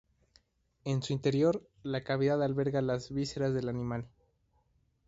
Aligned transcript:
En 0.83 1.03
su 1.03 1.13
interior, 1.13 1.61
la 1.83 2.03
cavidad 2.03 2.41
alberga 2.41 2.81
las 2.81 3.11
vísceras 3.11 3.53
del 3.53 3.69
animal. 3.69 4.07